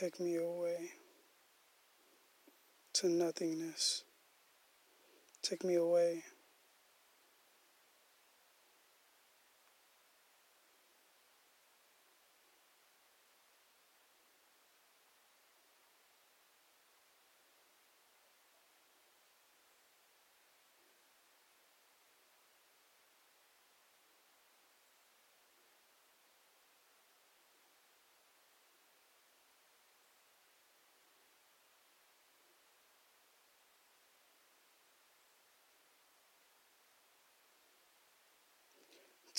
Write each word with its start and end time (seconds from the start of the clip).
Take 0.00 0.18
me 0.18 0.36
away 0.36 0.92
to 2.94 3.08
nothingness. 3.10 4.04
Take 5.42 5.62
me 5.62 5.74
away. 5.74 6.22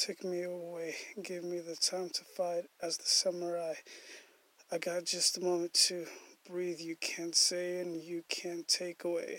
Take 0.07 0.23
me 0.23 0.41
away. 0.41 0.95
Give 1.21 1.43
me 1.43 1.59
the 1.59 1.75
time 1.75 2.09
to 2.09 2.23
fight 2.23 2.63
as 2.81 2.97
the 2.97 3.05
samurai. 3.05 3.75
I 4.71 4.79
got 4.79 5.05
just 5.05 5.37
a 5.37 5.41
moment 5.41 5.75
to 5.89 6.07
breathe. 6.49 6.79
You 6.79 6.95
can't 6.95 7.35
say 7.35 7.81
and 7.81 8.01
you 8.01 8.23
can't 8.27 8.67
take 8.67 9.03
away 9.03 9.37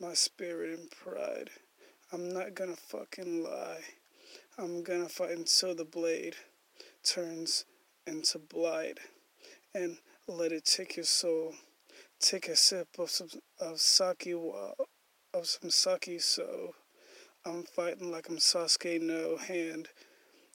my 0.00 0.14
spirit 0.14 0.76
and 0.76 0.90
pride. 0.90 1.50
I'm 2.12 2.34
not 2.34 2.56
gonna 2.56 2.74
fucking 2.74 3.44
lie. 3.44 3.82
I'm 4.58 4.82
gonna 4.82 5.08
fight 5.08 5.38
until 5.38 5.72
the 5.72 5.84
blade 5.84 6.34
turns 7.04 7.64
into 8.04 8.40
blight 8.40 8.98
and 9.72 9.98
let 10.26 10.50
it 10.50 10.64
take 10.64 10.96
your 10.96 11.04
soul. 11.04 11.54
Take 12.18 12.48
a 12.48 12.56
sip 12.56 12.88
of 12.98 13.08
some 13.08 13.28
of 13.60 13.80
sake 13.80 14.34
of 14.34 15.46
some 15.46 15.70
sake 15.70 16.20
so 16.20 16.74
I'm 17.44 17.64
fighting 17.64 18.12
like 18.12 18.28
I'm 18.28 18.36
Sasuke, 18.36 19.00
no 19.00 19.36
hand, 19.36 19.88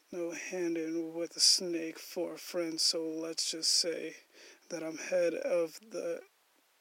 no 0.09 0.31
hand 0.31 0.77
in 0.77 1.13
with 1.13 1.35
a 1.35 1.39
snake 1.41 1.99
for 1.99 2.35
a 2.35 2.37
friend. 2.37 2.79
So 2.79 3.03
let's 3.05 3.51
just 3.51 3.81
say 3.81 4.15
that 4.69 4.83
I'm 4.83 4.97
head 4.97 5.33
of 5.33 5.77
the, 5.91 6.21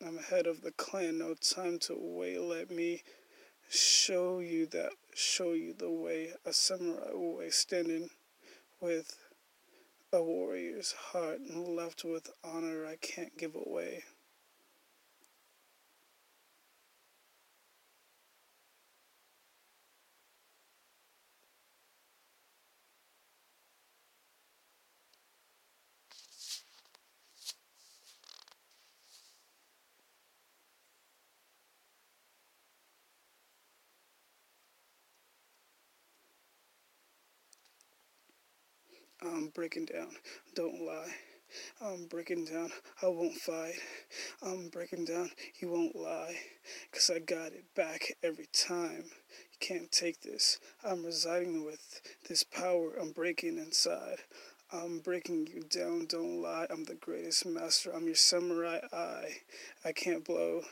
I'm 0.07 0.19
head 0.19 0.47
of 0.47 0.63
the 0.63 0.71
clan. 0.71 1.19
No 1.19 1.35
time 1.35 1.81
to 1.81 1.97
wait. 1.99 2.41
Let 2.41 2.71
me 2.71 3.03
show 3.69 4.39
you 4.39 4.67
that, 4.67 4.93
show 5.13 5.55
you 5.55 5.75
the 5.77 5.91
way 5.91 6.35
a 6.45 6.53
samurai 6.53 7.11
way, 7.13 7.51
standing 7.51 8.11
with 8.81 9.19
a 10.13 10.23
warrior's 10.23 10.93
heart 10.93 11.41
and 11.41 11.67
left 11.67 12.05
with 12.05 12.31
honor 12.45 12.87
I 12.87 12.95
can't 13.01 13.37
give 13.37 13.57
away. 13.57 14.05
I'm 39.23 39.49
breaking 39.49 39.87
down. 39.87 40.11
Don't 40.55 40.83
lie. 40.83 41.15
I'm 41.81 42.07
breaking 42.07 42.45
down. 42.47 42.71
I 43.03 43.07
won't 43.07 43.35
fight. 43.35 43.77
I'm 44.43 44.69
breaking 44.69 45.07
down. 45.07 45.31
You 45.61 45.71
won't 45.71 45.97
lie. 45.97 46.37
Cause 46.93 47.11
I 47.15 47.21
got 47.21 47.53
it 47.53 47.65
back 47.75 48.13
every 48.23 48.49
time. 48.53 49.05
You 49.53 49.59
can't 49.61 49.91
take 49.91 50.21
this. 50.21 50.59
I'm 50.85 51.05
residing 51.05 51.65
with 51.65 52.03
this 52.29 52.43
power. 52.43 52.93
I'm 53.01 53.13
breaking 53.13 53.59
inside. 53.59 54.19
I'm 54.73 54.99
breaking 54.99 55.47
you 55.47 55.63
down, 55.63 56.07
don't 56.07 56.43
lie. 56.43 56.67
I'm 56.71 56.85
the 56.85 56.97
greatest 56.97 57.47
master. 57.47 57.95
I'm 57.95 58.07
your 58.07 58.17
samurai 58.17 58.81
eye. 58.93 59.39
I 59.85 59.93
can't 59.93 60.25
blow, 60.25 60.63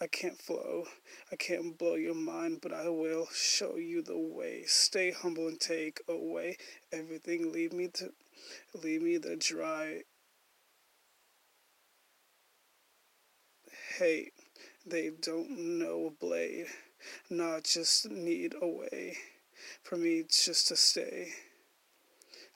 I 0.00 0.06
can't 0.06 0.40
flow, 0.40 0.84
I 1.30 1.36
can't 1.36 1.76
blow 1.76 1.96
your 1.96 2.14
mind, 2.14 2.60
but 2.62 2.72
I 2.72 2.88
will 2.88 3.28
show 3.34 3.76
you 3.76 4.00
the 4.00 4.16
way. 4.18 4.62
Stay 4.66 5.10
humble 5.10 5.48
and 5.48 5.60
take 5.60 6.00
away 6.08 6.56
everything. 6.92 7.52
Leave 7.52 7.74
me 7.74 7.88
to, 7.88 8.12
leave 8.82 9.02
me 9.02 9.18
the 9.18 9.36
dry. 9.36 10.04
Hate. 13.98 14.32
They 14.86 15.10
don't 15.10 15.78
know 15.78 16.06
a 16.06 16.10
blade. 16.10 16.68
Not 17.28 17.64
just 17.64 18.10
need 18.10 18.54
a 18.60 18.66
way 18.66 19.18
for 19.82 19.96
me 19.96 20.20
it's 20.20 20.44
just 20.44 20.68
to 20.68 20.76
stay. 20.76 21.28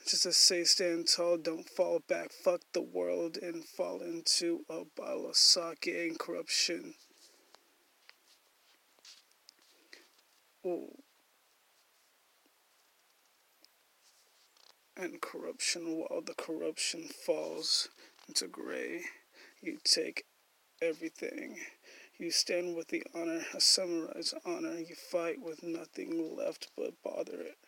Just 0.07 0.23
to 0.23 0.33
say, 0.33 0.63
stand 0.63 1.09
tall, 1.09 1.37
don't 1.37 1.69
fall 1.69 2.01
back. 2.07 2.31
Fuck 2.31 2.61
the 2.73 2.81
world 2.81 3.37
and 3.39 3.65
fall 3.65 4.01
into 4.01 4.65
a 4.71 4.83
bottle 4.97 5.29
of 5.29 5.37
sake 5.37 5.89
and 5.89 6.17
corruption. 6.17 6.95
Ooh. 10.65 10.97
And 14.97 15.21
corruption, 15.21 15.99
while 15.99 16.23
the 16.23 16.35
corruption 16.35 17.09
falls 17.09 17.89
into 18.29 18.47
gray, 18.47 19.01
you 19.61 19.79
take 19.83 20.25
everything. 20.81 21.57
You 22.17 22.31
stand 22.31 22.77
with 22.77 22.89
the 22.89 23.03
honor, 23.13 23.45
a 23.53 23.61
samurai's 23.61 24.35
honor. 24.45 24.79
You 24.79 24.95
fight 24.95 25.43
with 25.43 25.65
nothing 25.65 26.37
left 26.37 26.69
but 26.77 27.03
bother 27.03 27.41
it. 27.41 27.59